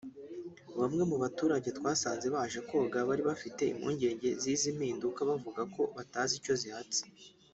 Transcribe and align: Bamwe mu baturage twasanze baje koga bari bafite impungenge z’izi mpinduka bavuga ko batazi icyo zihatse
Bamwe 0.79 1.03
mu 1.09 1.15
baturage 1.23 1.69
twasanze 1.77 2.27
baje 2.35 2.59
koga 2.69 2.97
bari 3.07 3.23
bafite 3.29 3.61
impungenge 3.73 4.29
z’izi 4.41 4.69
mpinduka 4.77 5.19
bavuga 5.29 5.61
ko 5.73 5.81
batazi 5.95 6.33
icyo 6.39 6.53
zihatse 6.61 7.01